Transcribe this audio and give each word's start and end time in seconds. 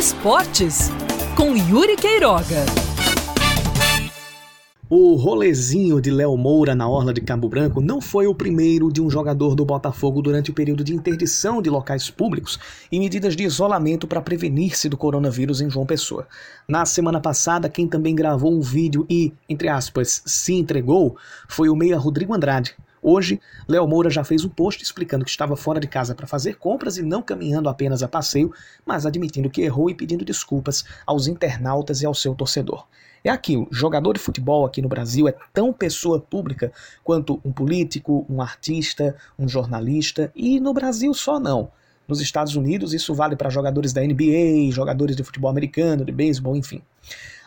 Esportes 0.00 0.88
com 1.36 1.54
Yuri 1.54 1.94
Queiroga. 1.94 2.64
O 4.88 5.14
rolezinho 5.14 6.00
de 6.00 6.10
Léo 6.10 6.38
Moura 6.38 6.74
na 6.74 6.88
orla 6.88 7.12
de 7.12 7.20
Cabo 7.20 7.50
Branco 7.50 7.82
não 7.82 8.00
foi 8.00 8.26
o 8.26 8.34
primeiro 8.34 8.90
de 8.90 9.02
um 9.02 9.10
jogador 9.10 9.54
do 9.54 9.62
Botafogo 9.62 10.22
durante 10.22 10.50
o 10.50 10.54
período 10.54 10.82
de 10.82 10.94
interdição 10.94 11.60
de 11.60 11.68
locais 11.68 12.08
públicos 12.08 12.58
e 12.90 12.98
medidas 12.98 13.36
de 13.36 13.44
isolamento 13.44 14.06
para 14.06 14.22
prevenir-se 14.22 14.88
do 14.88 14.96
coronavírus 14.96 15.60
em 15.60 15.68
João 15.68 15.84
Pessoa. 15.84 16.26
Na 16.66 16.86
semana 16.86 17.20
passada, 17.20 17.68
quem 17.68 17.86
também 17.86 18.14
gravou 18.14 18.54
um 18.54 18.62
vídeo 18.62 19.04
e, 19.06 19.34
entre 19.50 19.68
aspas, 19.68 20.22
se 20.24 20.54
entregou 20.54 21.14
foi 21.46 21.68
o 21.68 21.76
meia 21.76 21.98
Rodrigo 21.98 22.32
Andrade. 22.32 22.74
Hoje, 23.02 23.40
Léo 23.66 23.88
Moura 23.88 24.10
já 24.10 24.22
fez 24.22 24.44
um 24.44 24.48
post 24.48 24.82
explicando 24.82 25.24
que 25.24 25.30
estava 25.30 25.56
fora 25.56 25.80
de 25.80 25.88
casa 25.88 26.14
para 26.14 26.26
fazer 26.26 26.56
compras 26.56 26.98
e 26.98 27.02
não 27.02 27.22
caminhando 27.22 27.68
apenas 27.68 28.02
a 28.02 28.08
passeio, 28.08 28.52
mas 28.84 29.06
admitindo 29.06 29.48
que 29.48 29.62
errou 29.62 29.88
e 29.88 29.94
pedindo 29.94 30.24
desculpas 30.24 30.84
aos 31.06 31.26
internautas 31.26 32.02
e 32.02 32.06
ao 32.06 32.14
seu 32.14 32.34
torcedor. 32.34 32.86
É 33.24 33.30
aquilo, 33.30 33.68
jogador 33.70 34.14
de 34.14 34.20
futebol 34.20 34.64
aqui 34.64 34.82
no 34.82 34.88
Brasil 34.88 35.28
é 35.28 35.34
tão 35.52 35.72
pessoa 35.72 36.20
pública 36.20 36.72
quanto 37.04 37.40
um 37.44 37.52
político, 37.52 38.26
um 38.28 38.40
artista, 38.40 39.16
um 39.38 39.48
jornalista, 39.48 40.30
e 40.34 40.58
no 40.58 40.72
Brasil 40.72 41.12
só 41.12 41.38
não. 41.38 41.70
Nos 42.08 42.20
Estados 42.20 42.56
Unidos 42.56 42.92
isso 42.92 43.14
vale 43.14 43.36
para 43.36 43.50
jogadores 43.50 43.92
da 43.92 44.02
NBA, 44.02 44.72
jogadores 44.72 45.14
de 45.14 45.22
futebol 45.22 45.50
americano, 45.50 46.04
de 46.04 46.12
beisebol, 46.12 46.56
enfim. 46.56 46.82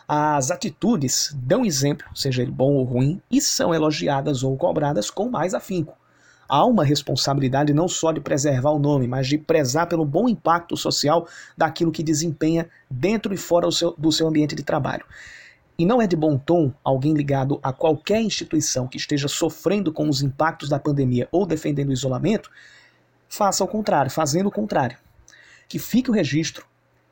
As 0.06 0.50
atitudes 0.50 1.34
dão 1.34 1.64
exemplo, 1.64 2.06
seja 2.14 2.42
ele 2.42 2.50
bom 2.50 2.74
ou 2.74 2.84
ruim, 2.84 3.22
e 3.30 3.40
são 3.40 3.74
elogiadas 3.74 4.42
ou 4.42 4.54
cobradas 4.56 5.10
com 5.10 5.30
mais 5.30 5.54
afinco. 5.54 5.96
Há 6.46 6.66
uma 6.66 6.84
responsabilidade 6.84 7.72
não 7.72 7.88
só 7.88 8.12
de 8.12 8.20
preservar 8.20 8.70
o 8.70 8.78
nome, 8.78 9.08
mas 9.08 9.26
de 9.26 9.38
prezar 9.38 9.88
pelo 9.88 10.04
bom 10.04 10.28
impacto 10.28 10.76
social 10.76 11.26
daquilo 11.56 11.90
que 11.90 12.02
desempenha 12.02 12.68
dentro 12.90 13.32
e 13.32 13.36
fora 13.36 13.66
do 13.96 14.12
seu, 14.12 14.28
ambiente 14.28 14.54
de 14.54 14.62
trabalho. 14.62 15.04
E 15.78 15.86
não 15.86 16.02
é 16.02 16.06
de 16.06 16.14
bom 16.14 16.36
tom 16.36 16.72
alguém 16.84 17.14
ligado 17.14 17.58
a 17.62 17.72
qualquer 17.72 18.20
instituição 18.20 18.86
que 18.86 18.98
esteja 18.98 19.26
sofrendo 19.26 19.90
com 19.90 20.08
os 20.08 20.22
impactos 20.22 20.68
da 20.68 20.78
pandemia 20.78 21.28
ou 21.32 21.46
defendendo 21.46 21.88
o 21.88 21.94
isolamento, 21.94 22.50
faça 23.28 23.64
o 23.64 23.68
contrário, 23.68 24.10
fazendo 24.10 24.48
o 24.48 24.52
contrário. 24.52 24.98
Que 25.66 25.78
fique 25.78 26.10
o 26.10 26.14
registro 26.14 26.66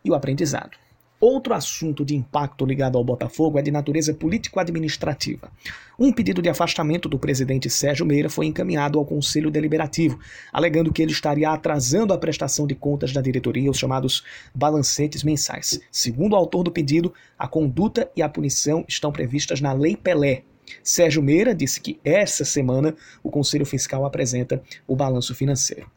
e 0.05 0.11
o 0.11 0.15
aprendizado. 0.15 0.82
Outro 1.25 1.55
assunto 1.55 2.05
de 2.05 2.17
impacto 2.17 2.67
ligado 2.67 2.99
ao 2.99 3.05
Botafogo 3.05 3.57
é 3.57 3.63
de 3.63 3.71
natureza 3.71 4.13
político-administrativa. 4.13 5.53
Um 5.97 6.13
pedido 6.13 6.43
de 6.43 6.49
afastamento 6.49 7.09
do 7.09 7.17
presidente 7.17 7.71
Sérgio 7.71 8.05
Meira 8.05 8.29
foi 8.29 8.47
encaminhado 8.47 8.99
ao 8.99 9.07
Conselho 9.07 9.49
Deliberativo, 9.49 10.19
alegando 10.53 10.93
que 10.93 11.01
ele 11.01 11.13
estaria 11.13 11.49
atrasando 11.49 12.13
a 12.13 12.19
prestação 12.19 12.67
de 12.67 12.75
contas 12.75 13.13
da 13.13 13.21
diretoria, 13.21 13.71
os 13.71 13.79
chamados 13.79 14.25
balancetes 14.53 15.23
mensais. 15.23 15.81
Segundo 15.93 16.33
o 16.33 16.37
autor 16.37 16.65
do 16.65 16.73
pedido, 16.73 17.15
a 17.39 17.47
conduta 17.47 18.11
e 18.17 18.21
a 18.21 18.29
punição 18.29 18.85
estão 18.89 19.13
previstas 19.13 19.61
na 19.61 19.73
Lei 19.73 19.95
Pelé, 19.95 20.43
Sérgio 20.83 21.23
Meira 21.23 21.55
disse 21.55 21.81
que 21.81 22.01
essa 22.05 22.45
semana 22.45 22.97
o 23.23 23.31
Conselho 23.31 23.67
Fiscal 23.67 24.05
apresenta 24.05 24.63
o 24.87 24.97
balanço 24.97 25.35
financeiro. 25.35 25.89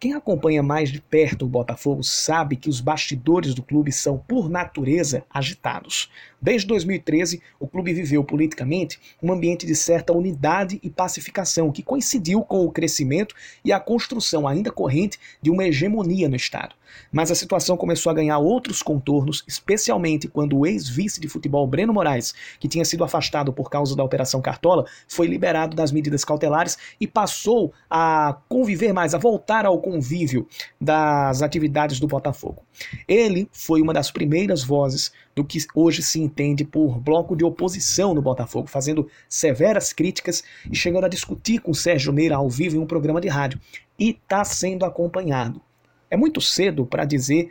Quem 0.00 0.14
acompanha 0.14 0.62
mais 0.62 0.90
de 0.90 0.98
perto 0.98 1.44
o 1.44 1.48
Botafogo 1.48 2.02
sabe 2.02 2.56
que 2.56 2.70
os 2.70 2.80
bastidores 2.80 3.52
do 3.52 3.62
clube 3.62 3.92
são, 3.92 4.16
por 4.16 4.48
natureza, 4.48 5.26
agitados. 5.28 6.10
Desde 6.40 6.66
2013, 6.68 7.42
o 7.58 7.68
clube 7.68 7.92
viveu 7.92 8.24
politicamente 8.24 8.98
um 9.22 9.30
ambiente 9.30 9.66
de 9.66 9.74
certa 9.74 10.14
unidade 10.14 10.80
e 10.82 10.88
pacificação, 10.88 11.70
que 11.70 11.82
coincidiu 11.82 12.40
com 12.40 12.64
o 12.64 12.72
crescimento 12.72 13.34
e 13.62 13.70
a 13.70 13.78
construção 13.78 14.48
ainda 14.48 14.70
corrente 14.70 15.20
de 15.42 15.50
uma 15.50 15.66
hegemonia 15.66 16.30
no 16.30 16.36
Estado. 16.36 16.74
Mas 17.12 17.30
a 17.30 17.34
situação 17.34 17.76
começou 17.76 18.10
a 18.10 18.14
ganhar 18.14 18.38
outros 18.38 18.82
contornos, 18.82 19.44
especialmente 19.46 20.28
quando 20.28 20.56
o 20.56 20.66
ex-vice 20.66 21.20
de 21.20 21.28
futebol 21.28 21.66
Breno 21.66 21.92
Moraes, 21.92 22.34
que 22.58 22.68
tinha 22.68 22.86
sido 22.86 23.04
afastado 23.04 23.52
por 23.52 23.68
causa 23.68 23.94
da 23.94 24.02
Operação 24.02 24.40
Cartola, 24.40 24.86
foi 25.06 25.26
liberado 25.26 25.76
das 25.76 25.92
medidas 25.92 26.24
cautelares 26.24 26.78
e 26.98 27.06
passou 27.06 27.72
a 27.88 28.38
conviver 28.48 28.94
mais, 28.94 29.14
a 29.14 29.18
voltar 29.18 29.66
ao 29.66 29.78
convívio 29.90 30.46
das 30.80 31.42
atividades 31.42 31.98
do 31.98 32.06
Botafogo. 32.06 32.62
Ele 33.08 33.48
foi 33.50 33.82
uma 33.82 33.92
das 33.92 34.10
primeiras 34.10 34.62
vozes 34.62 35.12
do 35.34 35.44
que 35.44 35.58
hoje 35.74 36.02
se 36.02 36.20
entende 36.20 36.64
por 36.64 37.00
bloco 37.00 37.34
de 37.34 37.44
oposição 37.44 38.14
no 38.14 38.22
Botafogo, 38.22 38.68
fazendo 38.68 39.08
severas 39.28 39.92
críticas 39.92 40.44
e 40.70 40.76
chegando 40.76 41.04
a 41.04 41.08
discutir 41.08 41.60
com 41.60 41.74
Sérgio 41.74 42.12
Meira 42.12 42.36
ao 42.36 42.48
vivo 42.48 42.76
em 42.76 42.78
um 42.78 42.86
programa 42.86 43.20
de 43.20 43.28
rádio. 43.28 43.60
E 43.98 44.10
está 44.10 44.44
sendo 44.44 44.84
acompanhado. 44.84 45.60
É 46.08 46.16
muito 46.16 46.40
cedo 46.40 46.86
para 46.86 47.04
dizer 47.04 47.50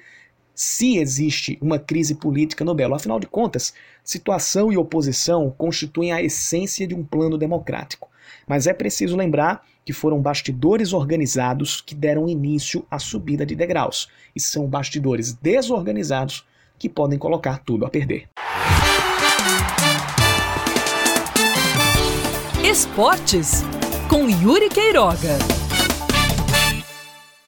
se 0.55 0.97
existe 0.97 1.57
uma 1.61 1.79
crise 1.79 2.15
política 2.15 2.65
no 2.65 2.75
Belo. 2.75 2.95
Afinal 2.95 3.19
de 3.19 3.27
contas, 3.27 3.73
situação 4.03 4.71
e 4.71 4.77
oposição 4.77 5.53
constituem 5.57 6.11
a 6.11 6.21
essência 6.21 6.85
de 6.85 6.93
um 6.95 7.03
plano 7.03 7.37
democrático. 7.37 8.09
Mas 8.47 8.67
é 8.67 8.73
preciso 8.73 9.15
lembrar 9.15 9.65
que 9.85 9.93
foram 9.93 10.21
bastidores 10.21 10.93
organizados 10.93 11.81
que 11.81 11.95
deram 11.95 12.27
início 12.27 12.85
à 12.89 12.99
subida 12.99 13.45
de 13.45 13.55
degraus. 13.55 14.07
E 14.35 14.39
são 14.39 14.67
bastidores 14.67 15.33
desorganizados 15.33 16.45
que 16.77 16.87
podem 16.87 17.19
colocar 17.19 17.59
tudo 17.59 17.85
a 17.85 17.89
perder. 17.89 18.29
Esportes 22.63 23.63
com 24.09 24.29
Yuri 24.29 24.69
Queiroga. 24.69 25.68